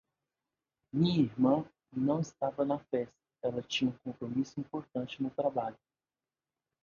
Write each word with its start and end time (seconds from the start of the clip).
Minha 0.91 1.21
irmã 1.21 1.63
não 1.95 2.21
estava 2.21 2.65
na 2.65 2.79
festa, 2.79 3.13
ela 3.39 3.61
tinha 3.61 3.91
um 3.91 3.97
compromisso 4.03 4.59
importante 4.59 5.21
no 5.21 5.29
trabalho. 5.29 5.77